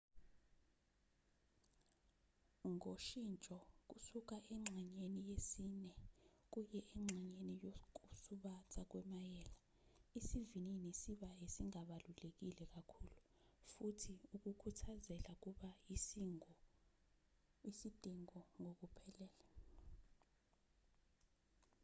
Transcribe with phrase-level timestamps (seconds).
[2.73, 3.57] ngoshintsho
[3.89, 5.91] kusuka engxenyeni yesine
[6.51, 9.55] kuye engxenyeni yokusubatha kwemayela
[10.19, 13.19] isivinini siba esingabalulekile kakhulu
[13.71, 15.69] futhi ukukhuthazela kuba
[17.69, 19.45] isidingo ngokuphelele